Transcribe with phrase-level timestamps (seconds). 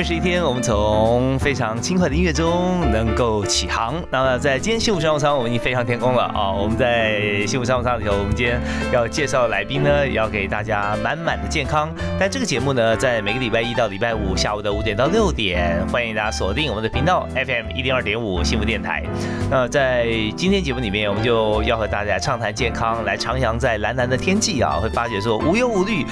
[0.00, 4.02] 又是一天，我们从非常轻快的音乐中能够起航。
[4.10, 6.50] 那么，在今天幸福商务舱，我们已经飞上天空了啊！
[6.50, 8.58] 我们在幸福商务舱里头，我们今天
[8.90, 11.90] 要介绍来宾呢，要给大家满满的健康。
[12.18, 19.04] 但这个节目呢，在每个礼拜一到礼拜五下午的五点到六点，欢迎大家锁定我们的频道 FM 一零二点五幸福电台。
[19.50, 26.06] 那在今天节目里面，我们就要和大家畅谈健康，来徜徉在蓝蓝的天际啊，会发觉说无忧无虑。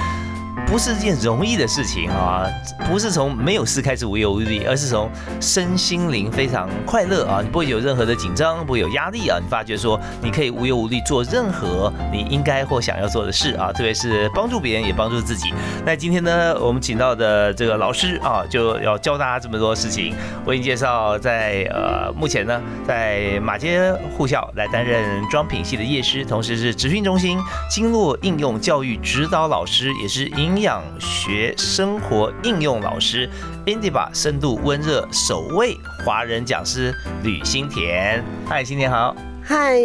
[0.71, 2.47] 不是一件容易的事情啊！
[2.87, 7.41] 不是从没有事开始无忧无虑，而是从身心灵非常快乐啊！
[7.43, 9.39] 你不会有任何的紧张，不会有压力啊！
[9.43, 13.73] 你发觉说你可以无忧无虑做任何你应该或想要做的事啊！
[13.73, 15.55] 特别是帮助别人也帮助自己。
[15.87, 20.15] 那今天呢，我们请到的这个老师啊，就要教大家这么多事情。
[20.45, 27.39] 为您介绍，在呃目前呢，在马街护校来担任装品系的业师，同时是职训中心
[27.71, 30.58] 经络应用教育指导老师，也是营。
[30.59, 33.31] 营养学生活应用老师
[33.65, 36.93] ，Indiba 深度温热首位华人讲师
[37.23, 39.15] 吕新田，嗨，新田好，
[39.49, 39.81] 嗨，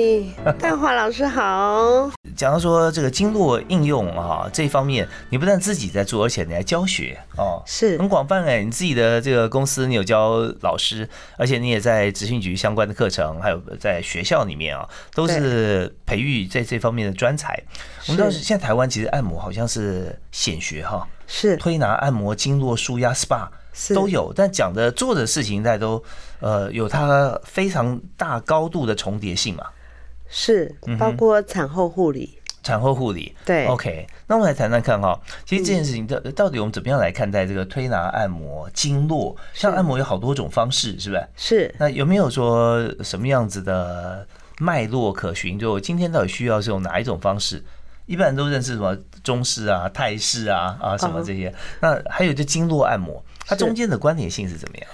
[0.59, 2.11] 大华老师好。
[2.36, 8.61] 讲到说这个经络应用啊这方面，你不但自己在做，而且你还教学哦，是很广泛哎。
[8.61, 17.58] 你自己的这个公司，你有教老师，而且你也在执行局相关的课程，还有在学校里面啊，都是培育在这方面的专才。
[18.09, 23.47] 我们知道现在台湾其实按摩好像是显学哈，是推拿、按摩、经络、舒压、SPA
[23.94, 26.03] 都有，但讲的做的事情在都
[26.39, 29.66] 呃有它非常大高度的重叠性嘛。
[30.28, 34.07] 是，包括产后护理，产后护理，对，OK。
[34.25, 39.35] 那我们来谈谈看哈，其实这件事情到到底我们怎么样来看待这个推拿、按摩、经络？
[39.53, 41.28] 像按摩有好多种方式，是不是？
[41.35, 41.75] 是。
[41.78, 44.25] 那有没有说什么样子的
[44.57, 45.59] 脉络可循？
[45.59, 47.63] 就今天到底需要是用哪一种方式？
[48.06, 51.53] 一般人都认识什么中式啊、泰式啊啊什么这些。
[51.81, 54.88] 那还有就经络按摩，它中间的关联性是怎么样？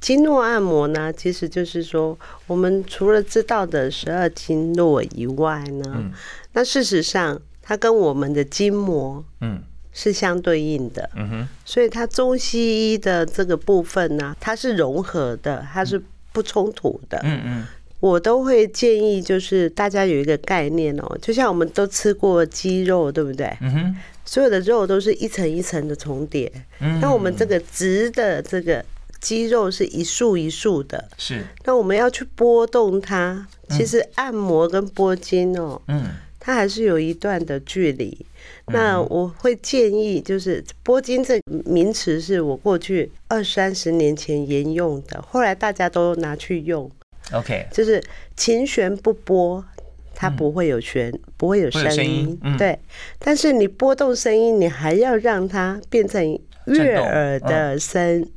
[0.00, 6.12] 经络按摩呢，其实就是说，我们除了知道的十二经络以外呢，
[6.52, 17.66] 那事实上它跟我们的筋膜，嗯，是相对应的，嗯哼，所以它中西医的这个部分呢，它是融合的，它是不冲突的，嗯嗯，
[18.04, 23.46] 我都会建议就是大家有一个概念哦，就像我们都吃过鸡肉，对不对？
[23.62, 28.84] 嗯哼，所有的肉都是一层一层的重叠，嗯，那我们这个直的这个。
[29.20, 31.42] 肌肉是一束一束的，是。
[31.64, 38.14] 那我们要去拨动它，其实按摩跟拨筋哦，嗯，它还是有一段的距离。
[38.66, 46.90] 那我会建议，就是拨筋这名词是我过去二三十年前沿用的，后来大家都拿去用。
[47.32, 48.02] OK，就是
[48.36, 49.64] 琴弦不拨，
[50.14, 52.38] 它不会有弦，不会有声音。
[52.58, 52.78] 对，
[53.18, 56.22] 但是你拨动声音，你还要让它变成
[56.66, 58.28] 悦耳的声。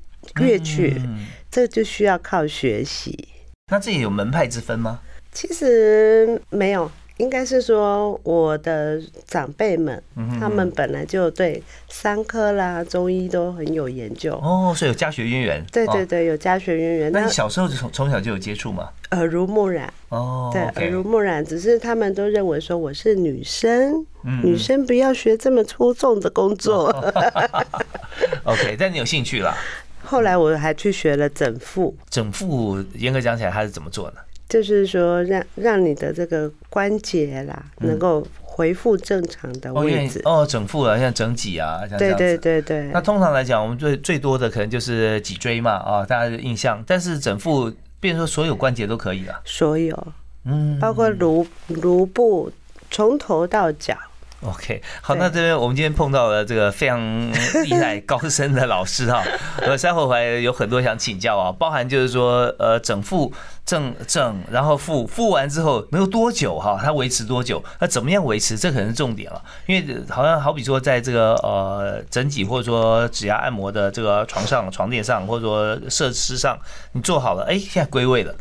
[0.41, 1.01] 乐曲，
[1.49, 3.29] 这就需要靠学习。
[3.71, 4.99] 那这也有门派之分吗？
[5.31, 10.01] 其实没有，应该是说我的长辈们，
[10.39, 14.33] 他们本来就对三科啦、中医都很有研究。
[14.35, 15.65] 哦，所以有家学渊源。
[15.71, 17.11] 对对对，有家学渊源。
[17.11, 18.89] 那你小时候就从从小就有接触吗？
[19.11, 19.91] 耳濡目染。
[20.09, 24.05] 哦，对，耳濡目染，只是他们都认为说我是女生，
[24.43, 26.89] 女生不要学这么粗重的工作。
[28.45, 29.55] OK，但你有兴趣了。
[30.03, 34.17] 后来我还去学了整复，整复严格讲起来，它是怎么做呢？
[34.49, 40.21] 就是说让让你的这个关节啦，能够恢复正常的位置。
[40.25, 42.89] 哦，整复啊，像整脊啊，像对对对对。
[42.93, 46.83] 那通常来讲，我们最最多的可能就是脊椎嘛，啊，大家的印象。
[46.87, 50.07] 但是整复，变成说所有关节都可以了，所有，
[50.45, 52.51] 嗯，包括颅颅部
[52.89, 53.97] 从头到脚。
[54.41, 57.01] OK，好，那这边我们今天碰到了这个非常
[57.63, 59.23] 厉害高深的老师哈，
[59.61, 63.33] 呃，三后还有很多想请教啊，包含就是说，呃，整复
[63.65, 66.79] 整整，然后复复完之后能有多久哈？
[66.79, 67.63] 它维持多久？
[67.79, 68.55] 那怎么样维持？
[68.55, 76.55] 这可能是重点了，因为好像好比说，在这个呃整体或者说指压按摩的这个床上、床垫上，或者说设施上，
[76.91, 78.35] 你做好了，哎，现在归位了。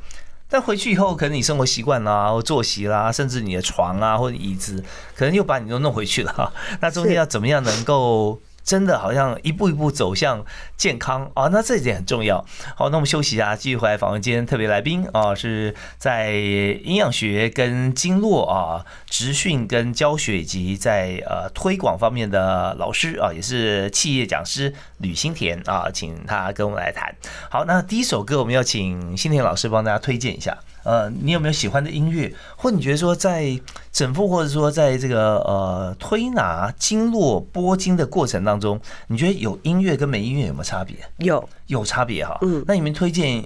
[0.49, 4.85] 但回去以后，可能你生活习惯啦，或作息啦，甚至你的床啊或者椅子，
[5.15, 6.53] 可能又把你都弄回去了哈。
[6.81, 8.41] 那中间要怎么样能够？
[8.67, 10.45] 真的好像一步一步走向
[10.77, 12.45] 健康啊，那这一点很重要。
[12.75, 27.15] 好，那我们休息一下，继续回来访问今天特别来宾啊，是在营养学跟经络啊、职训跟教学以及在呃推广方面的老师啊，也是企业讲师吕新田啊，请他跟我们来谈。
[27.49, 30.59] 好，那第一首歌我们要请新田老师帮大家推荐一下。
[30.87, 33.61] 呃，你有没有喜欢的音乐，或你觉得说在
[33.91, 40.95] 整复或者说在这个呃推拿经络拨经的过程当中，你觉得有音乐跟没音乐有没有差别？
[41.19, 42.39] 有，有差别哈。
[42.43, 43.45] 嗯，那你们推荐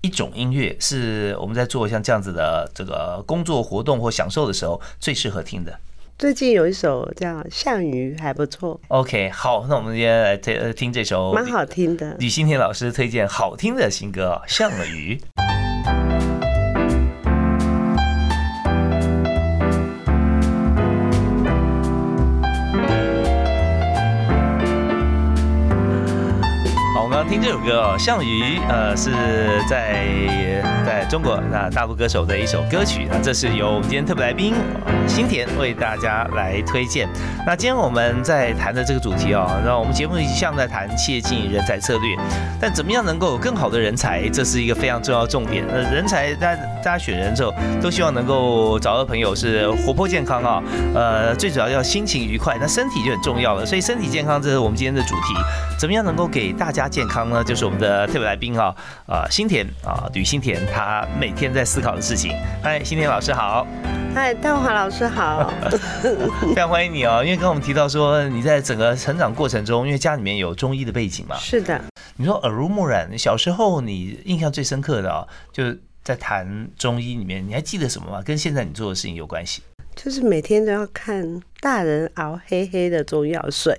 [0.00, 5.78] 一种音乐是我们在做像这样子的这个工作活动或享受的时候最适合听的？
[6.18, 8.80] 最近有一首叫《项羽》，还不错。
[8.88, 15.20] OK，好，那我们今天来听听这首蛮好听的，李新田老师推荐好听的新歌《项羽》。
[27.40, 29.10] 这首歌哦，项羽，呃，是
[29.68, 30.04] 在
[30.84, 33.06] 在中国那大陆歌手的一首歌曲。
[33.08, 34.54] 啊这是由我们今天特别来宾
[35.06, 37.08] 新田为大家来推荐。
[37.46, 42.16] 那今天我们在谈的这个主题哦，那我们节目一向在谈切近人才策略，
[42.60, 45.64] 但怎么样能够有更好的人才，这是一个非常重要的重点。
[45.66, 47.52] 那人才，大家大家选人之后，
[47.82, 50.62] 都希望能够找到朋友是活泼健康啊，
[50.94, 53.66] 呃，最主要要心情愉快，那身体就很重要了。
[53.66, 55.34] 所以身体健康，这是我们今天的主题。
[55.78, 57.42] 怎么样能够给大家健康呢？
[57.44, 58.74] 就是我们的特别来宾啊，
[59.06, 62.32] 啊，新田啊，吕新田，他每天在思考的事情。
[62.62, 63.66] 嗨，新田老师好。
[64.14, 65.52] 嗨，大华老师好。
[66.54, 71.36] 非常欢迎你哦，因为刚刚我们提到说你在整个成长过程中，因为家里面有中医的背景嘛。
[71.36, 71.80] 是的。
[72.16, 75.62] 你说耳濡目染，小时候你印象最深刻的啊，就
[76.08, 78.22] 在谈中医里面，你还记得什么吗？
[78.22, 79.60] 跟现在你做的事情有关系？
[79.94, 83.76] 就是每天都要看大人熬黑黑的中药水，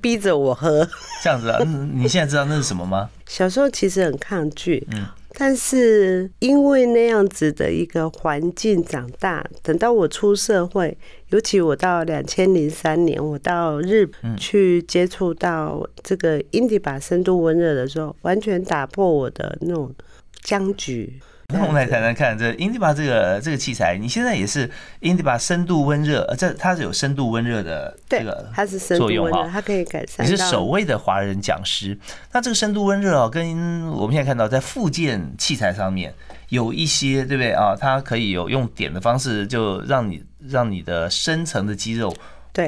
[0.00, 0.88] 逼着我喝。
[1.22, 1.62] 这样子啊？
[1.92, 3.10] 你现在知道那是什么吗？
[3.26, 5.04] 小时候其实很抗拒，嗯，
[5.34, 10.96] 但是因为那样子的一个环境长大，等到我出社会，
[11.28, 19.94] 尤其我到两千零三年，我到日本去接触到这个英迪把深度温热的时候，完全打破我的那种
[20.42, 21.20] 僵局。
[21.48, 24.70] 那我们来谈谈看，这 Indiba 这个这个器材，你现在也是
[25.00, 30.24] Indiba 深度温热，呃，这它是有深度温热的这个它是作用哈，它可以改善。
[30.24, 31.98] 你是首位的华人讲师，
[32.32, 36.14] 那这个深度温热哦，跟我们现在看到在附件器材上面
[36.48, 37.76] 有一些，对不对啊？
[37.78, 42.14] 它可以有用点的方式，就让你让你的深层的肌肉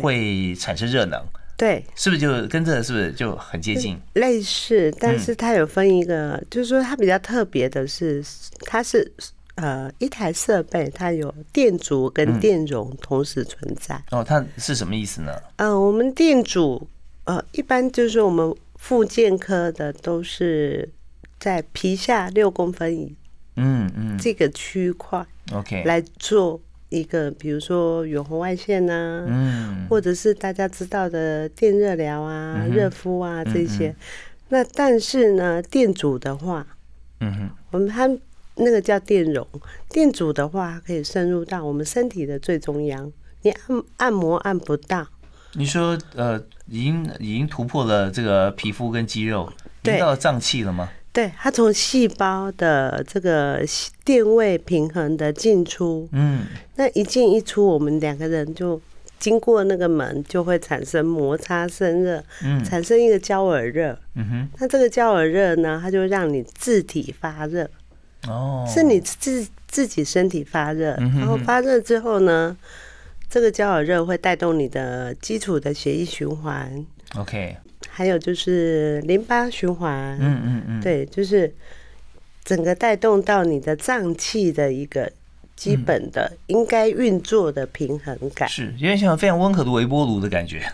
[0.02, 1.20] 会产生热能。
[1.56, 3.98] 对，是不是就跟这个是不是就很接近？
[4.12, 8.22] 类似，但是它有分一个，就是说它比较特别的是，
[8.66, 9.10] 它是
[9.54, 13.98] 呃一台设备，它有电阻跟电容同时存在。
[14.10, 15.32] 哦，它是什么意思呢？
[15.56, 16.86] 呃，我们电阻
[17.24, 20.86] 呃一般就是我们附件科的都是
[21.40, 23.14] 在皮下六公分以
[23.56, 26.60] 嗯嗯这个区块，OK 来做。
[26.88, 33.94] 一个，比如说远红外线呐，嗯，或者是大家知道的电热疗啊、热敷啊这些。
[34.48, 36.66] 那但是呢，电阻的话，
[37.20, 38.08] 嗯哼，我们它
[38.54, 39.46] 那个叫电容，
[39.90, 43.12] 电阻的话可以深入到我们身体的最中央，
[43.42, 45.06] 你按按摩按不到。
[45.54, 50.88] 你说呃，已经已经突破了这个皮肤跟肌肉，到了脏器了吗？
[51.16, 53.64] 对，它从细胞的这个
[54.04, 56.44] 电位平衡的进出，嗯，
[56.74, 58.78] 那一进一出，我们两个人就
[59.18, 67.66] 经过那个门，就会产生摩擦生热，嗯，产生一个焦耳热，嗯哼，那这个焦耳热呢，它就让你自体发热，
[68.28, 72.54] 哦，是你自自己身体发热，然后发热之后呢，
[73.30, 76.84] 这个焦耳热会带动你的基础的血液循环
[77.16, 77.56] ，OK。
[77.96, 81.50] 还有就是淋巴循环，嗯嗯嗯，对，就是
[82.44, 85.10] 整个带动到你的脏器的一个
[85.56, 90.70] 基本的应该运作的平衡感，是有点像非常温和的微波炉的感觉，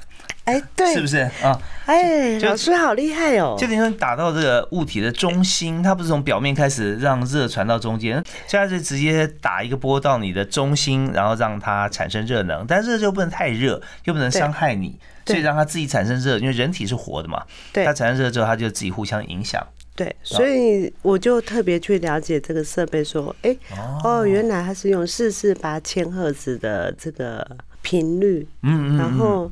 [0.46, 1.56] 哎，对， 是不是啊？
[1.86, 3.54] 哎，老师好厉害哦！
[3.56, 14.98] 就等于说打到这个物体的中心，它不是从表面开始让热传到中间，现在是直接打一个波到你的中心，然后让它产生热能，但热就不能太热，又不能伤害你。
[15.26, 17.44] 所以让它自己产生热，因为人体是活的嘛。
[17.72, 17.84] 对。
[17.84, 19.64] 它产生热之后，它就自己互相影响。
[19.94, 20.14] 对。
[20.22, 23.56] 所以我就特别去了解这个设备，说，哎，
[24.02, 27.46] 哦，原来它是用四四八千赫兹的这个
[27.82, 29.50] 频率，嗯嗯，然后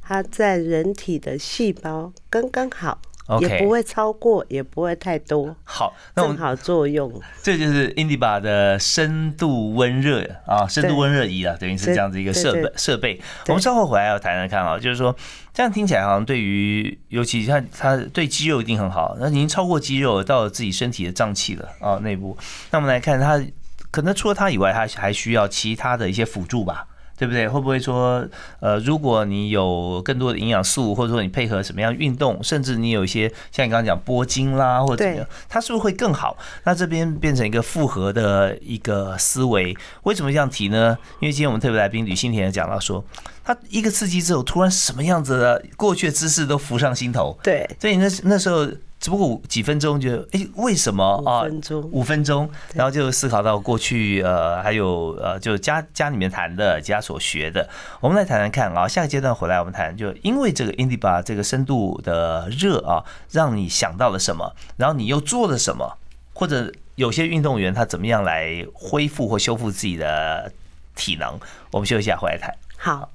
[0.00, 3.00] 它在人体的细胞刚刚好
[3.40, 5.54] 也不会超过，也不会太多。
[5.64, 7.12] 好，那我们好作用。
[7.42, 13.20] 这就是 Indiba 的深度温热啊，深度温热仪啊，等于是这样子一个设备设备。
[13.48, 15.14] 我们稍后回来要谈谈看啊，就是说
[15.52, 19.16] 这样听起来好像对于，尤其像它对肌肉一定很好。
[19.20, 22.36] 那已经超过肌肉到了自己身体的脏器了啊，内部。
[22.70, 23.42] 那我们来看它，
[23.90, 26.86] 可能除了它以外，它还需要其他的一些辅助吧。
[27.22, 27.46] 对不对？
[27.46, 28.26] 会不会说，
[28.58, 36.36] 呃，如果你有更多的营养素，或者说你配合什么样运动，甚至你有一些像你刚刚讲拨筋啦，或者怎么样，它是不是会更好？
[36.64, 39.72] 那这边变成一个复合的一个思维。
[40.02, 40.98] 为什么这样提呢？
[41.20, 43.04] 因为今天我们特别来宾吕新田讲到说，
[43.44, 47.38] 他一个刺激之后，突然什么样子的过去的姿势都浮上心头。
[47.40, 48.66] 对，所以那那时候。
[49.02, 51.42] 只不过几分钟就哎，为什么啊？
[51.90, 57.68] 五分钟，然后就思考到过去呃，还有呃，就家家里面谈的，家所学的，
[57.98, 58.86] 我们来谈谈看啊。
[58.86, 64.54] 下个阶段回来我们谈，就因为这个 Indiba 这个深度的热啊，让你想到了什么？
[64.76, 65.98] 然后你又做了什么？
[66.32, 70.52] 或者有些运动员他怎么样来恢复或修复自己的
[70.94, 71.36] 体能？
[71.72, 72.54] 我们休息一下，回来谈。
[72.76, 73.10] 好。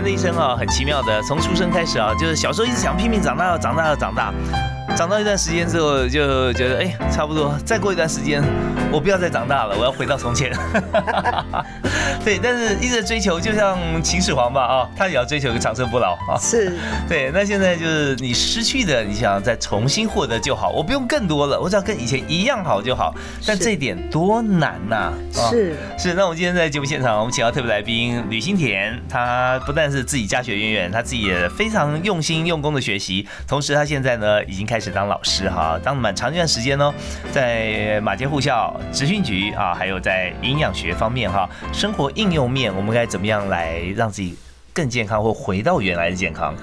[0.00, 4.32] 人的一生啊，很奇妙的，从出生开始啊，就是小时候一直想拼命长大，要长大，要长大。
[4.96, 8.42] 长到一段时间之后，就觉得哎，差不多，再过一段时间，
[8.90, 10.56] 我不要再长大了，我要回到从前。
[12.22, 16.36] 对，但是一直追求，就像秦始皇吧，啊，他也要追求一个长生不老啊。
[16.38, 16.76] 是，
[17.08, 17.30] 对。
[17.32, 23.14] 那现在就是你失去的，你想再重新获得就好，我不用更多了，我只要跟以前一样好就好。
[23.46, 25.12] 但这一点多难呐！
[25.32, 26.12] 是是。
[26.12, 34.90] 那我们今天在节目现场，我们请到特别来宾吕新田，他不但是自己家学渊源，他自己也非常用心用功的学习，同时他现在呢已经开始。
[34.90, 36.92] 当老师哈，当了蛮长一段时间哦，
[37.30, 44.36] 在马街护校、职训局啊，还有在营养学方面哈，生活应用面，我们该怎么样来让自己
[44.72, 46.54] 更健康或回到原来的健康？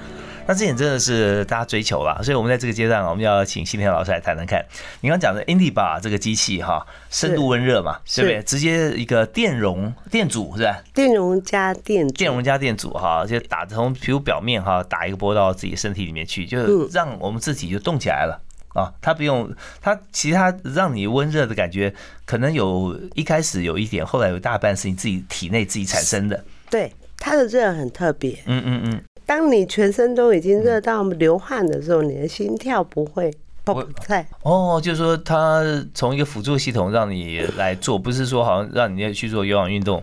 [0.46, 4.64] 那这点真的是大家追求了，所以我们在这个阶段，我们要请新田老师来谈谈看。
[5.02, 8.42] 你刚讲的 Indiba 这个机器哈，深度温热嘛，对不对？
[8.44, 10.82] 直接一个电容电阻是吧？
[10.94, 18.40] 电容加电电容加电阻哈，就打从皮肤表面哈，打一个波到自己身体里面去，就让我们自己就动起来了
[18.74, 18.92] 啊。
[19.00, 21.94] 它不用它，其实它让你温热的感觉，
[22.24, 26.44] 可能有一开始有一点，后来有大半是你自己体内自己产生的。
[26.70, 28.38] 对，它的热很特别。
[28.46, 29.02] 嗯嗯嗯。
[29.26, 33.30] 当你全身都已经热到流汗的时候，你的心跳不会
[33.62, 34.26] 不在。
[34.42, 40.02] 哦，就是说，它从一个辅助系统让你来做，不是说好像让你要去做有氧运动，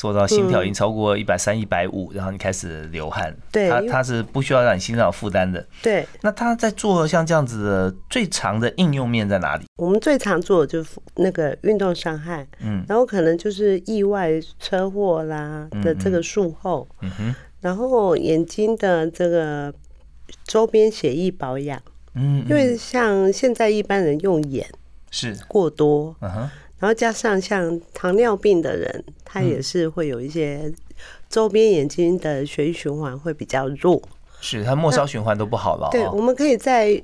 [0.00, 3.36] 做到心跳已经超过一百三、一百五，然后你开始流汗。
[3.52, 5.62] 对，它它是不需要让你心脏负担的。
[5.82, 6.06] 对。
[6.22, 9.66] 那它在做像这样子的最长的应用面在哪里？
[9.76, 17.34] 我们最常做的就是那个运动伤害，嗯，然后可能就是意外车祸啦的这个术后，嗯哼。
[17.60, 19.70] 然后眼睛的这个
[20.44, 21.78] 周边血液保养，
[22.14, 24.66] 嗯，因为像现在一般人用眼
[25.10, 30.72] 是过多，嗯哼，然后加上像糖尿病的人，他也是会有一些
[31.28, 34.02] 周边眼睛的血液循环会比较弱，
[34.40, 35.88] 是他末梢循环都不好了。
[35.92, 37.00] 对，我们可以在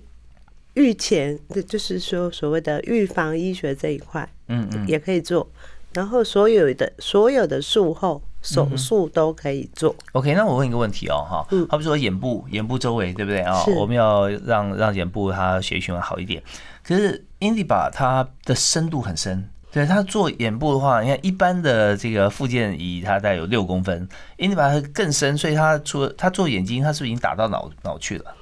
[0.75, 5.49] 预前，就是说所谓的预防医学这一块，嗯嗯，也可以做。
[5.93, 8.21] 然后所有的所有的术后。
[8.43, 9.93] 手术都可以做。
[10.13, 13.61] OK，那我问一个问题哦，哈，好比说眼部，眼部周围对不对啊？
[13.77, 16.41] 我们要让让眼部它血液循环好一点。
[16.85, 28.35] 可是 Indiba 它的深度很深，对它做眼部的话，你看一般的这个附件仪它大概有六公分，Indiba 它更深，所以它除了它做眼睛，它是不是已经打到脑脑去了？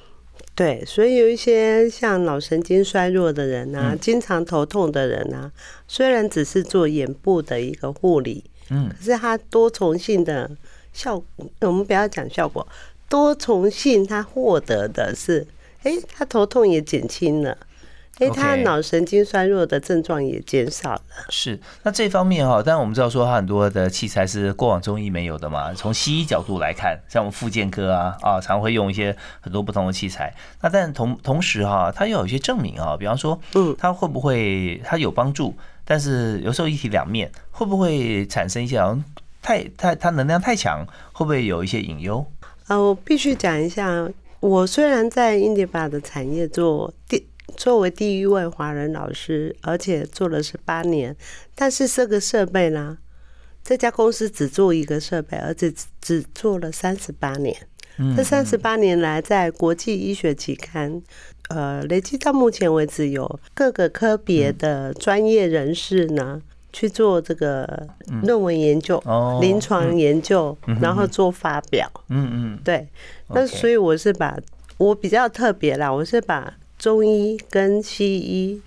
[0.55, 5.51] 对，所以有一些像脑神经衰弱的人啊，经常头痛的人啊，
[5.89, 8.45] 虽然只是做眼部的一个护理。
[8.71, 10.49] 嗯，可是它多重性的
[10.93, 12.65] 效果，我们不要讲效果，
[13.09, 15.45] 多重性它获得的是，
[15.83, 17.59] 哎，他头痛也减轻了，
[18.19, 21.03] 哎，他脑神经衰弱的症状也减少了。
[21.31, 25.75] 是，那这方面哈，当然我们知道说很多的器材是过往中医没有的嘛。
[25.75, 30.33] 从西医角度来看，像我们复健科啊啊，常会用一些很多不同的器材。
[30.63, 35.55] 那但同同时哈，它又有一些证明啊，比方说，嗯，它会不会它有帮助？
[35.85, 39.05] 但是有时候一体两面，会不会产生一些好像
[39.43, 42.25] 太太它能量太强，会不会有一些隐忧？
[42.69, 51.17] 啊，我必须讲一下，我虽然在 Indiba 的产业做第作为第一位华人老师，而且做了十八年，
[51.55, 52.99] 但是这个设备呢，
[53.63, 57.57] 这家公司只做一个设备，而且只做了三十八年。
[58.17, 61.03] 这三十八年来，在国际医学期刊。
[61.51, 66.41] 呃，累计到目前为止，有各个科别的专业人士呢，
[66.73, 67.87] 去做这个
[68.23, 68.99] 论文研究、
[69.43, 71.87] 临床研究，然后做发表。
[72.09, 72.89] 嗯嗯，对。
[73.29, 74.37] 那所以我是把
[74.79, 76.51] 我比较特别啦，我是把
[76.85, 78.61] 中医跟西医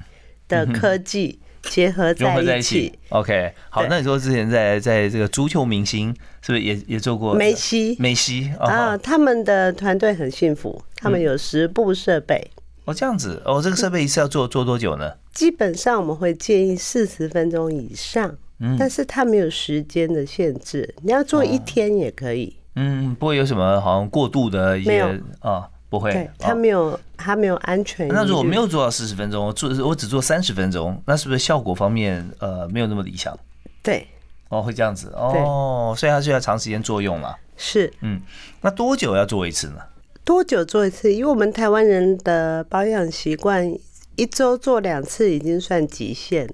[0.47, 2.91] 的科技结合在一起。
[3.09, 7.95] OK，好，那你说之前在在这个足球明星是不是也也做过梅西？
[7.99, 12.49] 梅西啊，他们的团队很幸福，他们有十部设备。
[12.85, 15.13] 哦，这样子哦，这个设备一次要做做多久呢？
[15.31, 22.55] 基本上我们会建议四十分钟以上，嗯，但是它没有时间的限制，你要做一天也可以。
[22.75, 25.01] 嗯，不会有什么好像过度的一些
[25.39, 28.07] 啊，不会，对，它没有，他没有安全。
[28.09, 33.37] 那如果没有做到四十分钟，做我只做三十分钟，那是不是效果方面呃没有那么理想？
[33.81, 34.05] 对，
[34.49, 37.37] 哦，会这样子哦，所以它是要长时间作用了。
[37.55, 38.21] 是，嗯，
[38.61, 39.77] 那多久要做一次呢？
[40.23, 41.13] 多久做一次？
[41.13, 43.73] 因为我们台湾人的保养习惯，
[44.17, 46.53] 一周做两次已经算极限了。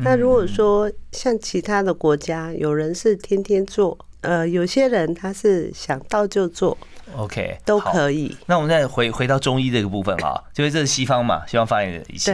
[0.00, 6.76] 那如果说像其他的国家，有人是天天做，呃，有些人他是想到就做
[7.16, 8.36] ，OK，都可以。
[8.46, 12.32] 那我们再回回到中医这个部分哈， 就是这是西方嘛，西方发源的仪器。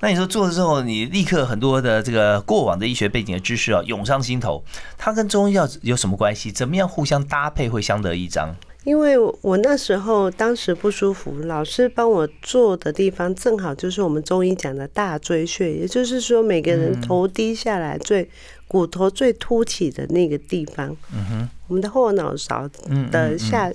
[0.00, 4.62] 那你说做了之后，你立刻很多的这个过往的医学背景的知识啊涌上心头，
[4.98, 6.52] 它跟中医药有什么关系？
[6.52, 8.54] 怎么样互相搭配会相得益彰？
[8.82, 18.28] 因为我那时候当时不舒服，老师帮我做的地方正好就是我们中医讲的大椎穴，也就是说每个人头低下来最
[18.68, 22.68] 骨头最凸起的那个地方，嗯哼，我们的后脑勺
[23.10, 23.72] 的下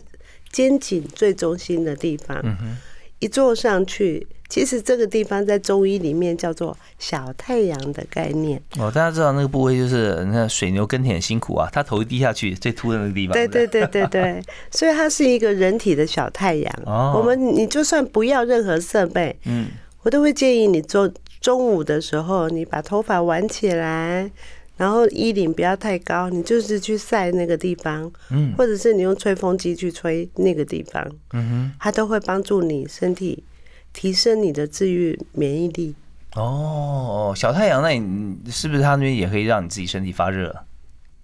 [0.52, 2.78] 肩颈最中心的地方，嗯，
[3.20, 4.28] 一坐上去。
[4.50, 13.34] 其实这个地方在中医里面叫做小太阳的概念哦，大家知道那个部位就是你看水牛耕田很辛苦啊，它头一低下去最凸的那个地方。
[13.34, 14.42] 对对对对对，
[14.72, 16.74] 所以它是一个人体的小太阳。
[16.88, 19.68] 哦，我们你就算不要任何设备，嗯，
[20.02, 21.08] 我都会建议你做
[21.40, 24.32] 中午的时候，你把头发挽起来，
[24.80, 33.44] 然后衣领不要太高，你就是去晒那个地方，嗯，或者是你用吹风机去吹那个地方，嗯哼，它都会帮助你身体。
[33.92, 35.96] 提升你的治愈免疫力
[36.36, 40.56] 哦，小太阳，那你是不是它那边也可以让你自己身体发热？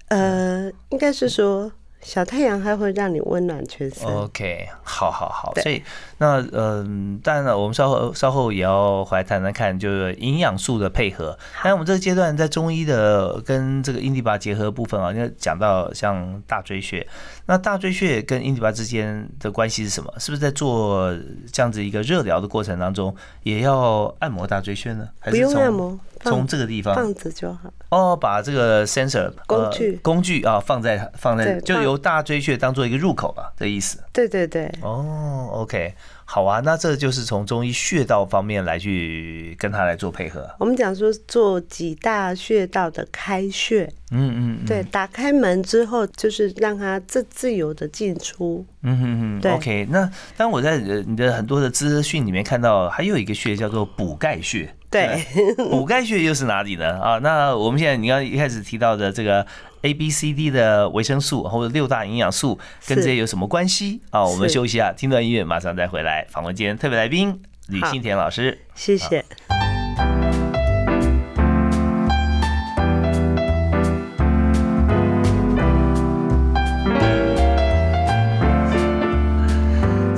[0.08, 1.71] 呃，应该是说。
[2.06, 4.08] 小太阳还会让你温暖全身。
[4.08, 5.52] OK，好，好，好。
[5.56, 5.82] 所以
[6.20, 11.36] 那嗯，当然了，我们稍后稍后也要回来谈谈看，就是营养素的配合。
[11.63, 17.06] 但我们这个阶段在中医的跟这个英迪巴结合部分啊，因为讲到像大椎穴，
[17.47, 20.12] 那大椎穴跟英迪巴之间的关系是什么？
[20.17, 21.15] 是不是在做
[21.51, 25.08] 这样子一个热疗的过程当中，也要按摩大椎穴呢？
[25.23, 25.99] 不用按摩。
[26.21, 33.99] 从这个地方放着就好哦，把这个 sensor 工具工具啊放在放在，就由大椎穴当做一个入口吧的意思。
[34.12, 34.73] 对对对。
[34.81, 35.93] 哦，OK。
[36.27, 40.49] 好啊，那这就是从中医穴道方面来去跟他来做配合。
[40.59, 48.65] 我们讲说做几大穴道的开穴，嗯嗯，对，打开门之后就是让它自自由的进出。
[48.81, 49.88] 嗯嗯嗯，OK。
[49.89, 54.73] 那当我在你的很多的资讯里面看到，还有一个穴叫做补钙穴。
[54.95, 56.99] 对， 补钙穴又是哪里呢？
[57.01, 59.45] 啊，那我们现在你刚一开始提到的这个。
[59.81, 64.25] A、B、C、D 的维生素或者六大营养素跟这些有什么关系啊？
[64.25, 68.58] 我们休息一下，听段音乐，马上再回来访问今天特别来宾吕新田老师。
[68.73, 69.23] 谢谢。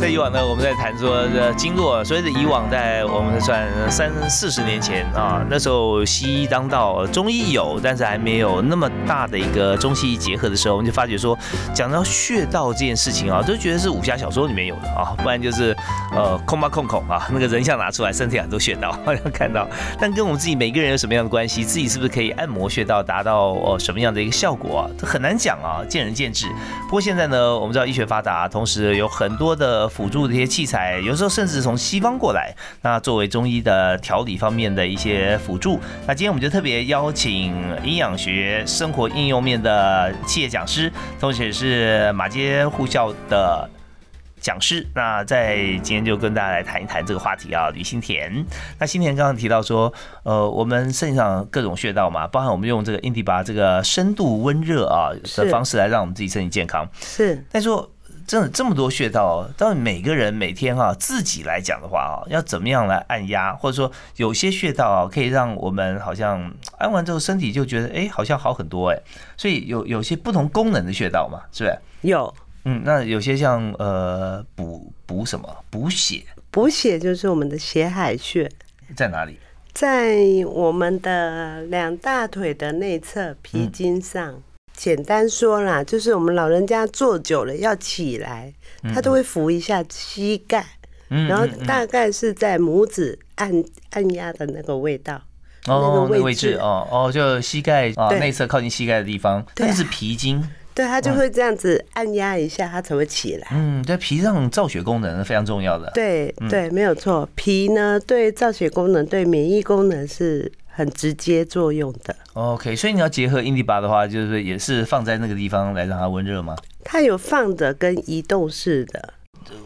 [0.08, 11.38] 以往呢，我们在谈说这经络，所以是以往在我们算三四十年前啊，那时候西医当道，中医有，但是还没有那么大的一个中西医结合的时候，我们就发觉说，
[11.74, 15.76] 讲到穴道这件事情啊，都觉得是武侠小说里面有的啊，不然就是
[16.12, 19.68] 呃空吧空空啊，那个人像拿出来，身体很多穴道好像看到，
[20.00, 26.48] 但跟我们自己每个人有什么样的关系，自己是不是可以按摩穴道达到哦什么样的一个效果啊，这很难讲啊，见仁见智。
[26.84, 30.08] 不过现在呢，我们知道医学发达，同时有很多的辅。
[30.08, 35.78] 辅助这些器材，有时候甚至从西方过来，那作为中医的调理方面的一些辅助。
[36.08, 43.70] 那今天我们就特别邀请营养学生活应用面的企业讲师，同时也是马街护校的
[44.40, 44.88] 讲师。
[44.96, 48.46] 那在今天就跟大家来谈一谈这个话题啊，李新田。
[48.80, 56.88] 那新田刚刚提到说，呃，我们身体上各种穴道嘛，包含我们用这个印第巴这个深度温热啊的方式来让我们自己身体健康。
[57.02, 57.92] 是，但说。
[58.28, 69.00] 真的这么多穴道，到底每个人每天哈自己来讲的话啊，要怎么样来按压，或者说有些穴道啊，可以让我们好像按完之后身体就觉得哎，好像好很多哎。
[69.38, 71.80] 所以有有些不同功能的穴道嘛，是不是？
[72.02, 72.34] 有，
[72.66, 78.52] 嗯，那有些像呃补补什么补血，补血就是我们的血海穴
[78.94, 79.40] 在哪里？
[79.74, 84.42] 在我们的两大腿的内侧皮筋上，
[84.78, 88.54] 简单说啦，就是我们老人家坐久了要起来，
[88.94, 90.64] 他都会扶一下膝盖，
[91.10, 93.52] 然后大概是在拇指按
[93.90, 95.20] 按压的那个味道。
[95.66, 100.42] 哦，那个位置哦哦，就膝盖啊内侧靠近膝盖的地方，那是皮筋。
[100.74, 103.48] 对，它就会这样子按压一下，它才会起来。
[103.52, 105.90] 嗯，对，脾脏造血功能是非常重要的。
[105.96, 107.28] 对对，没有错。
[107.34, 112.16] 皮呢，对造血功能、对免疫功能是很直接作用的。
[112.34, 116.56] OK，所以你要结合印第巴的话，就是也是放在那个地方来让它温热吗？
[116.84, 119.14] 它有放的跟移动式的。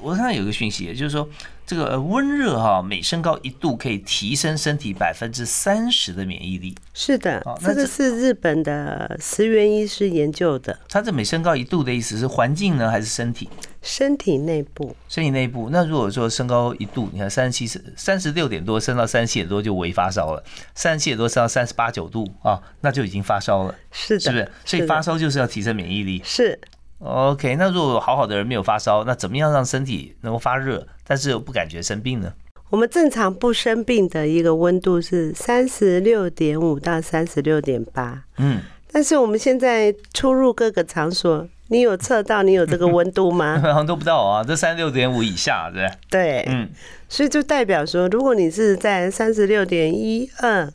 [0.01, 1.27] 我看到有个讯息，就是说。
[1.65, 6.75] 这个温热哈，每升高一度可以提升身体百分之三十的免疫力。
[6.93, 10.77] 是的，这个是日本的石原医师研究的。
[10.89, 13.49] 它这每升高一度的意思是环境呢，还是身体？
[13.81, 14.95] 身体内部。
[15.07, 15.69] 身体内部。
[15.71, 20.43] 那如果说升高一度，你看三十七、三十六点多升到三十七点多就微发烧了，
[20.75, 23.73] 三十七点多升到三十八九度啊，那就已经发烧了。
[23.91, 24.51] 是的，是不是？
[24.65, 26.21] 所以发烧就是要提升免疫力。
[26.25, 26.59] 是。
[27.03, 32.31] OK，那如果好好的人没有发烧，那怎么样让身体能够发热，但是又不感觉生病呢？
[32.69, 38.23] 我们正常不生病的一个温度是三十六点五到三十六点八。
[38.37, 38.59] 嗯，
[38.91, 43.59] 但是我们现在出入各个场所，你有测到你有这个温度吗？
[43.63, 46.69] 好像都不到啊，这三十六点五以下，对对，嗯，
[47.09, 50.71] 所以就代表说，如果你是在三十六点一二，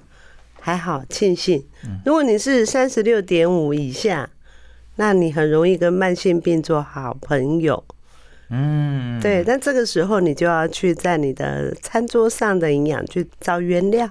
[0.60, 1.62] 还好庆幸；
[2.04, 4.28] 如果你是三十六点五以下。
[4.96, 7.84] 那你很容易跟慢性病做好朋友，
[8.48, 9.44] 嗯，对。
[9.46, 14.08] 那这个时候你就要去在你的餐桌上的营养去找原料。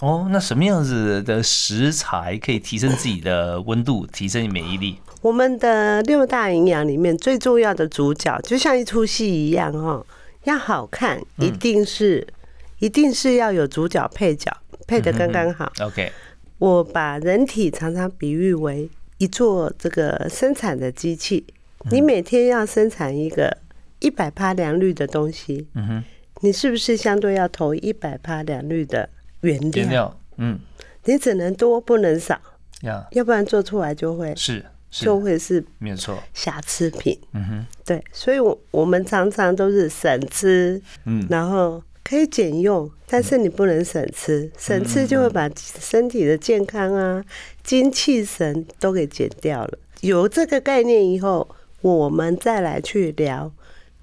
[0.00, 4.98] 哦，那什么样子的食材可以提升自己的温度，提升免疫力？
[5.22, 10.04] 我们的六大营养里面最重要的主角，就像一出戏一样哈，
[10.44, 12.26] 要好看，一定是
[12.78, 14.54] 一定是要有主角配角
[14.86, 15.72] 配的刚刚好。
[15.80, 16.12] OK，
[16.58, 18.90] 我把人体常常比喻为。
[19.18, 21.46] 一座这个生产的机器，
[21.90, 23.56] 你每天要生产一个
[24.00, 26.04] 一百帕良率的东西，嗯哼，
[26.40, 29.08] 你是不是相对要投一百帕良率的
[29.40, 29.70] 原料？
[29.74, 30.58] 原料，嗯，
[31.04, 32.40] 你只能多不能少，
[32.82, 36.22] 要，要不然做出来就会是就会是没错。
[36.34, 41.82] 瑕疵品，嗯哼，对，所以，我我们常常都是省吃，嗯，然后。
[42.06, 47.24] 可以减用，但是你不能省吃，省吃就会把身体的健康啊、
[47.64, 49.76] 精气神都给减掉了。
[50.02, 51.48] 有这个概念以后，
[51.80, 53.50] 我们再来去聊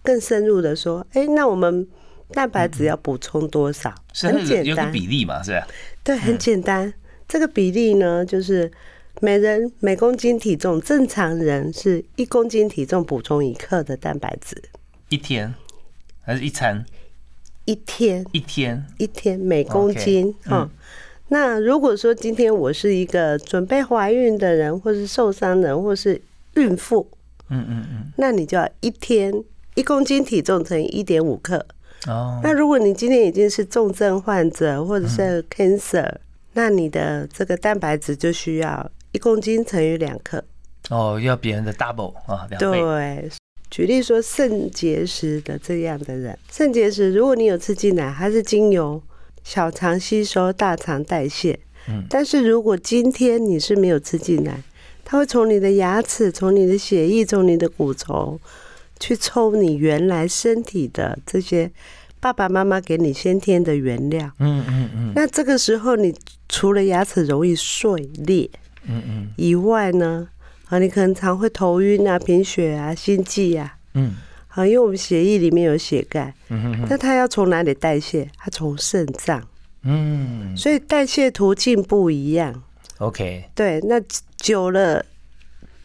[0.01, 1.87] 更深入的说，哎，那我们
[2.33, 3.95] 蛋白质要补充多少？
[4.13, 5.65] 很简单，比例嘛，是吧？
[6.03, 6.93] 对，很简单。
[7.25, 8.69] 这个比例呢，就是
[9.21, 14.61] 每人每公斤体重，正常人是一公斤体重补充一克的蛋白质，
[15.07, 15.55] 一天
[16.21, 16.83] 还是一餐？
[17.65, 18.25] 一天。
[18.31, 18.85] 一天。
[18.97, 20.69] 一天每公斤哈，
[21.29, 26.21] 那如果说今天我是一个准备怀孕的人，或是受伤人，或是
[26.55, 27.07] 孕妇，
[27.49, 29.33] 嗯嗯嗯，那你就要一天
[29.75, 31.65] 一公斤体重乘以一点五克。
[32.07, 32.39] 哦。
[32.43, 36.11] 那如果你今天已经是重症患者或者是 cancer，
[36.53, 40.43] 那你的这个蛋白质就需要一公斤乘以两克。
[40.89, 42.79] 哦，要别人的 double 啊，两倍。
[42.79, 43.29] 对。
[43.73, 49.01] 举例说，肾结石的这样的人，肾结石，如果你有吃进来，它是经由
[49.43, 51.59] 小肠吸收、大肠代谢。
[51.89, 54.61] 嗯，但是如果今天你是没有吃进来，
[55.03, 58.39] 它会从你的牙齿、从你的血液、从你的骨头
[58.99, 61.71] 去抽你原来身体的这些
[62.19, 64.29] 爸爸妈妈给你先天的原料。
[64.37, 65.13] 嗯嗯嗯。
[65.15, 66.13] 那这个时候，你
[66.47, 68.47] 除了牙齿容易碎裂，
[68.87, 70.29] 嗯嗯，以外呢？
[70.73, 73.77] 啊，你可能常会头晕啊、贫血啊、心悸啊。
[73.93, 74.15] 嗯，
[74.47, 76.33] 好，因为我们血液里面有血钙。
[76.49, 76.87] 嗯哼哼。
[76.89, 78.27] 那它要从哪里代谢？
[78.37, 79.47] 它从肾脏。
[79.83, 80.57] 嗯。
[80.57, 82.63] 所以代谢途径不一样。
[82.97, 83.45] OK。
[83.53, 84.01] 对，那
[84.35, 85.05] 久了，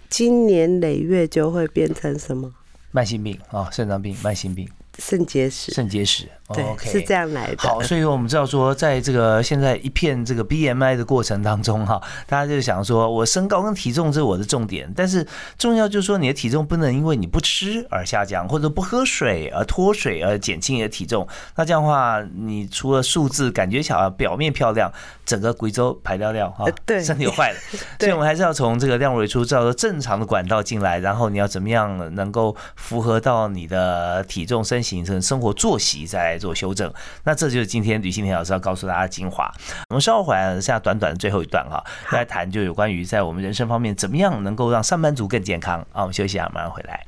[0.09, 2.51] 经年累月就会变成什么？
[2.91, 4.67] 慢性病啊，肾脏病、慢性病。
[4.99, 7.57] 肾结石，肾结石，对，是这样来的。
[7.59, 15.25] 好，所以我们知道说，在这个现在一片这个 BMI 的过程当中，哈，大家就想说，我身高跟体重这是我的重点，但是
[15.59, 21.29] 重要就是说，你的体重不能因为你不吃而下降，或者不喝水而脱水而减轻你的体重。
[21.55, 24.91] 那这样的话，你除了数字感觉小，表面漂亮，
[25.27, 27.59] 整个贵州排掉掉哈，对，身体坏了。
[28.01, 34.79] 所以我们还是要从这个量入为出，照着正常的管道进来，然后你要怎么样能够符合到你的体重身。
[34.79, 36.93] 形成生活作息再来做修正，
[37.25, 39.53] 那这就是今天吕新田老师要告诉大家的精华。
[39.91, 46.03] 我们稍后回来，剩下短短的最后一段哈，来谈就有关于在我们人生方面怎么样能够让上班族更健康啊。
[46.03, 47.08] 我们休息一下，马上回来。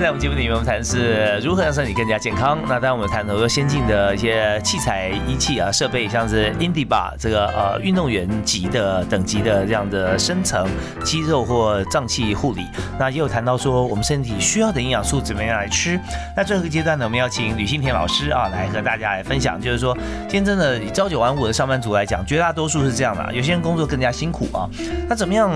[0.00, 2.58] 在我们节目里面，我们谈的是如何让身体更加健康。
[2.62, 10.66] 那当然，我们谈很多先进的一些器材、仪器啊、设备，像是 Indiba 这个呃运动员级的等级的这样的深层
[11.04, 12.66] 肌肉或脏器护理。
[12.98, 16.00] 那也有谈到说，我们身体需要的营养素怎么样来吃。
[16.34, 24.64] 那最后一个阶段呢，我们要请吕新田老师啊来和大家来分享，就是说，今天真的朝九晚五的上班族来讲，绝大多数是这样的，有些人工作更加辛苦啊。
[25.10, 25.52] 那怎么样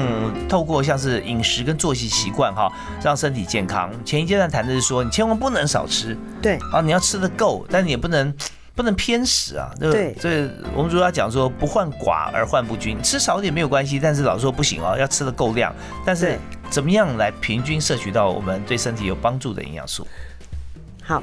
[0.51, 2.71] 透过像是饮食跟作息习惯哈，
[3.03, 3.91] 让身体健康？
[4.05, 8.35] 前一阶段谈的是说，你千万不能少吃，对，啊，你要吃的够，但你也不能
[8.75, 15.73] 不能偏食啊，对，所以我们主要讲说不患寡而患不均，吃少点没有关系，但是老说不行哦，要吃的够量，
[16.05, 16.37] 但是
[16.71, 20.05] 怎么样来平均摄取到我们对身体有帮助的营养素？
[21.05, 21.23] 好，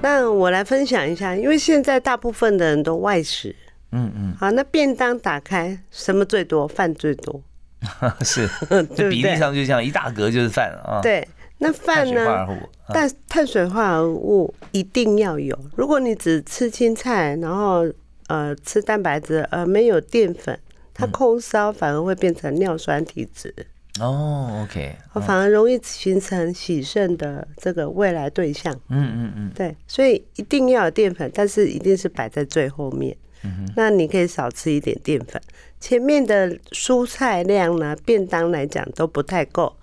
[0.00, 3.56] 那我来分享一下，因为现在大部分的人都外食，
[3.90, 6.68] 嗯嗯，好，那便当打开什么最多？
[6.68, 7.42] 饭最多，
[8.22, 8.48] 是，
[8.94, 11.26] 这比例上就这样，一大格就是饭啊，对。
[11.58, 12.46] 那饭呢？
[12.88, 15.58] 但碳水化合物一定要有。
[15.74, 17.84] 如果你只吃青菜，然后
[18.28, 20.58] 呃吃蛋白质，而没有淀粉，
[20.92, 23.54] 它空烧反而会变成尿酸体质。
[23.98, 28.72] 哦，OK，反而容易形成喜肾的这个未来对象。
[28.90, 33.16] 嗯嗯嗯，对，所以一定要有淀粉，但是一定是摆在最后面。
[33.76, 35.40] 那你可以少吃一点淀粉。
[35.80, 39.74] 前面的蔬菜量呢，便当来讲都不太够。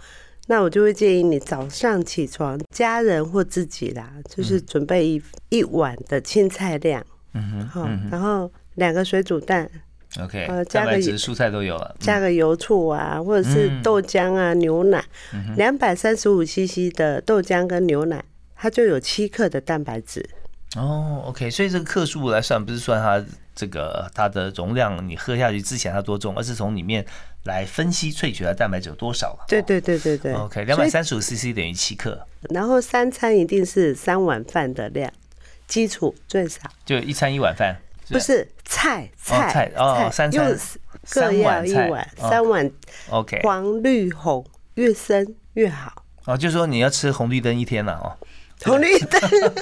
[0.48, 9.70] 那我就会建议你早上起床，家人或自己啦，就是准备一一碗的青菜量，嗯哼，好，然后两个水煮蛋
[10.20, 15.04] ，OK，呃，加个蔬菜都有了，加个油醋啊，或者是豆浆啊、牛奶，
[15.56, 18.24] 两百三十五 CC 的豆浆跟牛奶，
[18.56, 20.28] 它就有七克的蛋白质。
[20.76, 23.24] 哦，OK，所以这个克数来算，不是算它
[23.56, 27.06] 这个它的容量，你喝下去之前它多重，而是从里面。
[27.46, 30.32] 来分析萃取的蛋白质有多少对对对对对。
[30.32, 32.26] OK，两百三十五 CC 等于七克。
[32.52, 35.12] 然后三餐一定是三碗饭的量，
[35.68, 36.62] 基础最少。
[36.86, 37.76] 就一餐一碗饭。
[38.08, 40.58] 不是菜菜菜哦，三餐
[41.10, 42.72] 各要一碗，三碗。
[43.10, 43.42] OK。
[43.44, 46.06] 黄绿红越深越好。
[46.24, 48.16] 哦，就是说你要吃红绿灯一天了哦。
[48.70, 49.22] 红绿灯，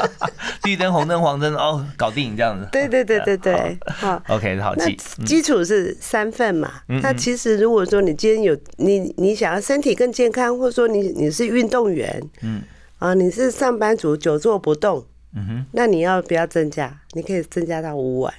[0.64, 2.68] 绿灯、红灯、黄灯，哦，搞定这样子。
[2.72, 4.96] 对对对对对，好，OK，好记。
[5.26, 6.72] 基础是三份嘛？
[7.02, 12.62] 那其实如果说你今天有你你想要身体更健康，或者说你你是运动员，嗯，
[13.00, 17.00] 啊，你是上班族，久坐不动，嗯哼，那你要不要增加？
[17.14, 18.34] 你可以增加到五碗。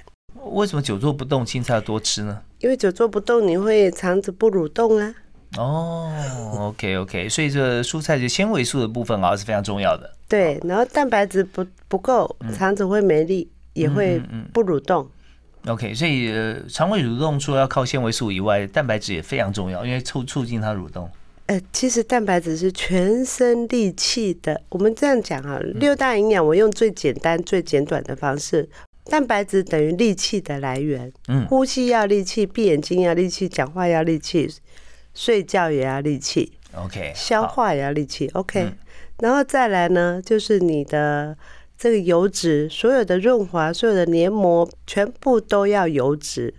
[0.51, 2.41] 为什么久坐不动，青菜要多吃呢？
[2.59, 5.13] 因为久坐不动，你会肠子不蠕动啊。
[5.57, 6.11] 哦
[6.59, 10.11] ，OK OK，所以这蔬菜就纤维素的部分啊是非常重要的。
[10.27, 14.19] 对，然后蛋白质不不够，肠子会没力，也会
[14.51, 15.07] 不蠕动。
[15.67, 16.33] OK，所以
[16.67, 21.09] 肠胃蠕动除了要靠纤维素以外，蛋白质也非常重要，因为促促进它蠕动。
[21.45, 24.59] 呃，其实蛋白质是全身力气的。
[24.69, 28.67] 我们这样讲啊，六大营养，我用最简单、最简短的方式，
[29.05, 31.11] 蛋白质等于力气的来源。
[31.27, 34.49] 嗯，呼吸要力气，闭眼睛要力气，讲话要力气。
[35.13, 38.67] 睡觉也要力气，OK，消化也要力气，OK，
[39.19, 41.37] 然后再来呢，就是你的
[41.77, 46.51] 这个油脂，所有的润滑，所有的黏膜，全部都要油脂。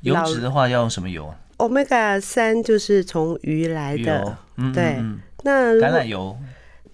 [0.00, 4.36] 油脂的话要用什么油？Omega 三就是从鱼来的，
[4.74, 4.96] 对。
[5.44, 6.36] 那橄榄油，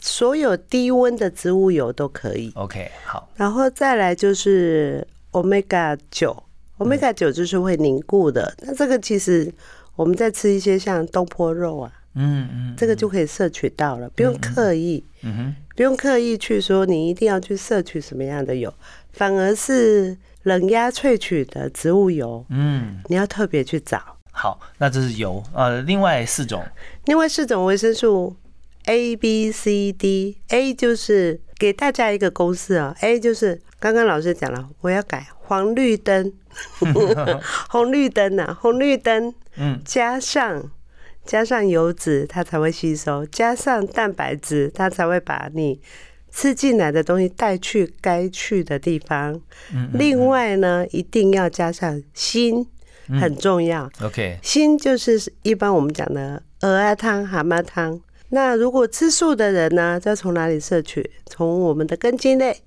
[0.02, 3.30] 所有低温的植物油都可以，OK，好。
[3.36, 6.42] 然后再来就是 Omega 九
[6.76, 9.50] ，Omega 九就是会凝固的，那这个其实。
[9.98, 18.72] 我们再吃一些像东坡肉啊，嗯嗯，这个就可以摄取到了，不用刻意，嗯哼，不用刻意去说你一定要去摄取什么样的油，
[19.12, 24.00] 反而是冷压萃取的植物油，嗯，你要特别去找。
[24.30, 26.62] 好，那这是油，呃，另外四种，
[27.06, 28.36] 另外四种维生素
[28.86, 36.32] A、B、C、D，A 就是给大家一个公式啊，A 就是刚刚老师讲了，我要改黄绿灯，
[37.68, 39.34] 红绿灯啊，红绿灯。
[39.56, 40.70] 嗯，加上
[41.24, 45.80] 加上油脂，它才会吸收；加上蛋白质，它才会把你
[46.30, 49.40] 吃进来的东西带去该去的地方。
[49.74, 52.66] 嗯，另外呢，一定要加上锌，
[53.20, 53.90] 很重要。
[54.02, 58.00] OK，锌就是一般我们讲的鹅啊汤、蛤蟆汤。
[58.28, 61.10] 那如果吃素的人呢，要从哪里摄取？
[61.24, 62.62] 从我们的根茎类、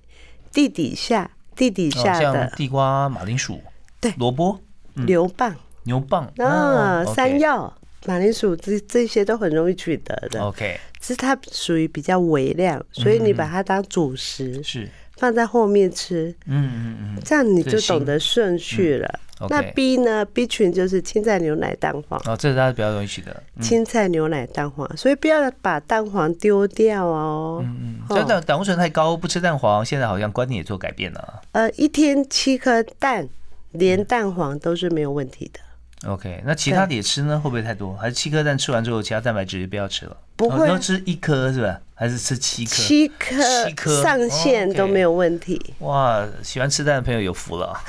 [0.52, 3.62] 地底下、地底下的地瓜、马铃薯、
[4.00, 4.60] 对萝卜、
[4.94, 5.54] 牛蒡。
[5.84, 10.40] 牛蒡啊，山药、马铃薯这这些都很容易取得的。
[10.40, 14.88] OK，只是它属于比较微量，所以你把它当主食，是
[15.18, 16.30] 放在后面吃。
[16.46, 19.20] 嗯嗯嗯，这样你就懂得顺序了。
[19.50, 22.20] 那 B 呢？B 群就是青菜、牛奶、蛋黄。
[22.26, 23.44] 哦，这是大家比较容易取的。
[23.62, 27.62] 青菜、牛奶、蛋黄，所以不要把蛋黄丢掉哦。
[27.64, 28.16] 嗯嗯。
[28.16, 31.42] 就胆胆固醇太高，不吃蛋黄，现在好像观念也做改变了。
[31.54, 33.28] 呃，一天七颗蛋，
[33.72, 35.60] 连蛋黄都是没有问题的。
[36.08, 37.40] OK，那其他的也吃呢？
[37.40, 37.96] 会不会太多？
[37.96, 40.18] 还是七颗蛋吃完之后，其他蛋白质不要吃了？
[40.36, 41.80] 不会，要吃一颗是吧？
[41.94, 42.72] 还是吃七颗？
[42.72, 45.62] 七颗，七颗上限都没有问题。
[45.80, 47.80] 哇，喜欢吃蛋的朋友有福了，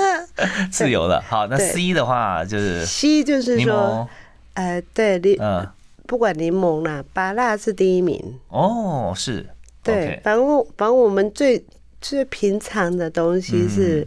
[0.72, 1.22] 自由了。
[1.28, 4.08] 好，那 C 的话就是 C 就是说，
[4.54, 5.68] 呃，对，柠，嗯，
[6.06, 8.38] 不管柠檬啦，芭辣是第一名。
[8.48, 9.46] 哦，是，
[9.82, 10.46] 对，反正
[10.78, 11.62] 反正我们最
[12.00, 14.02] 最平常的东西是。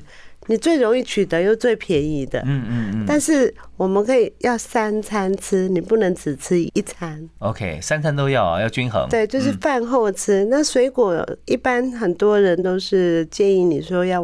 [0.48, 3.06] 你最容易取得又最便宜的，嗯嗯嗯。
[3.08, 7.30] 但是我们可以要三餐吃，你不能只吃一餐。
[7.40, 9.08] OK，三餐都要啊，要均衡。
[9.10, 10.46] 对，就是饭后吃。
[10.46, 14.22] 那水果一般很多人都是建议你说要，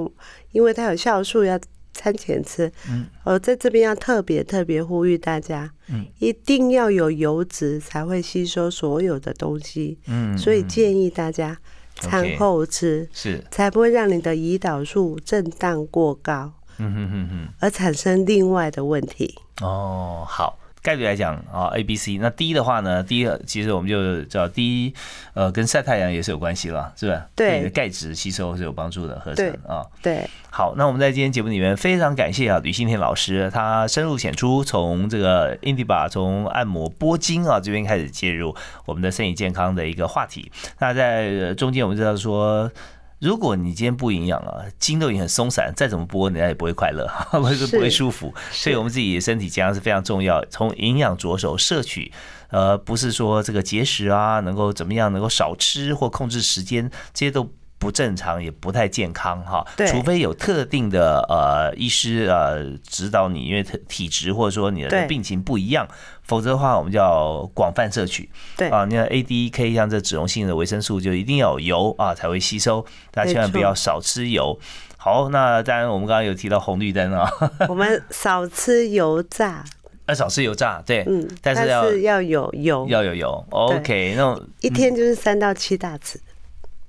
[0.52, 1.58] 因为它有酵素，要
[1.94, 2.70] 餐前吃。
[2.90, 3.06] 嗯。
[3.24, 9.98] 我在这边要特别特别呼吁大家，嗯，一定要有油脂才会吸收所有的东西。
[10.08, 10.38] 嗯。
[10.38, 11.58] 所以建议大家。
[12.00, 19.36] 餐后吃是，才不会让你的胰岛素震荡过高，嗯哼哼哼，而产生另外的问题。
[19.62, 20.59] 哦，好。
[20.82, 24.94] 概率来讲啊，A、B、C，那第一的话呢，第一其实我们就知道，第一
[25.34, 27.28] 呃跟晒太阳也是有关系了，是吧？
[27.36, 29.86] 对，钙质吸收是有帮助的，合成啊。
[30.02, 30.28] 对。
[30.50, 40.52] 好，那我们在今天节目里面非常感谢啊吕新田老师，他深入浅出，从这个 Indiba 从按摩拨筋啊这边开始介入我们的身体健康的一个话题。
[40.80, 42.72] 那在中间我们知道说。
[43.20, 48.34] 如果你今天不营养啊，筋都已经很松散，再怎么播，人家也不会快乐， 不会不会舒服。
[48.52, 50.44] 所以，我们自己的身体健康是非常重要。
[50.46, 52.12] 从营养着手摄取，
[52.50, 57.50] 呃，不是说这个节食啊，能够怎么样，能够少吃或控制时间，这些都。
[57.80, 65.88] 不正常也不太健康哈，除非有特定的呃医师呃指导你，因为体体质或者说你的病情不一样，
[66.24, 68.30] 否则的话我们叫广泛摄取。
[68.58, 68.68] 对。
[68.68, 74.60] 啊，你看 A、D、K 像这脂溶性的维生素就一定要有油啊才会吸收，大家千万不要少吃油。
[74.98, 77.32] 好，那当然我们刚刚有提到红绿灯啊，
[77.70, 79.64] 我们少吃油炸，
[80.06, 86.18] 呃少吃油炸，对，嗯，但是要要有油，要有油，OK，那一天就是三到七大匙。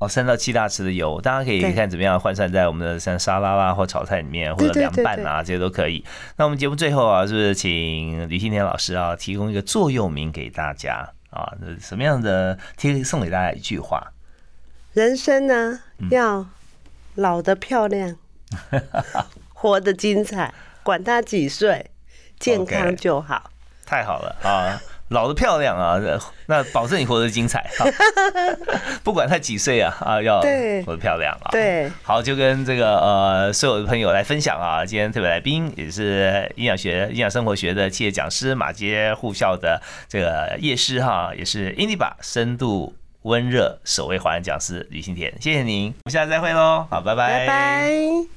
[0.01, 6.03] 哦，三到七大匙的油，大家可以看怎么样换算在我们的像沙拉啦或炒菜里面，或者凉拌啊，这些都可以。
[6.37, 11.53] 那我们节目最后啊，是不是请吕新田老师啊，提供一个座右铭给大家啊？
[11.79, 14.13] 什么样的贴送给大家一句话？
[14.95, 16.47] 人生呢，要
[17.17, 18.17] 老的漂亮，
[19.53, 21.91] 活得精彩，管他几岁，
[22.39, 23.51] 健康就好。
[23.85, 24.81] 太好了啊！
[25.11, 26.01] 老的漂亮啊，
[26.47, 27.69] 那保证你活得精彩。
[29.03, 31.51] 不管他几岁啊，啊，要活得漂亮啊。
[31.51, 34.85] 对，好，就跟这个呃所有的朋友来分享啊。
[34.87, 48.31] 今天特别来宾也是营养学、营养生活学的企业讲师，马街护校的这个叶师哈，也是 Indiba 深度温热首位华人讲师吕新田，谢谢您，我们下次再会喽，好，拜拜，拜拜。